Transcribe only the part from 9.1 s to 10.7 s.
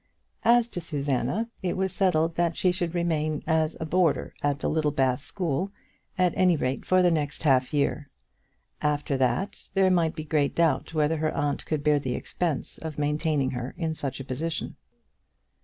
that there might be great